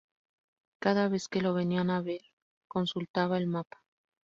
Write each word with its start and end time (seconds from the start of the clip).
Cada 0.79 1.09
vez 1.09 1.27
que 1.27 1.41
lo 1.43 1.53
venían 1.53 1.91
a 1.91 2.01
ver, 2.01 2.21
consultaba 2.67 3.37
el 3.37 3.45
mapa. 3.45 3.83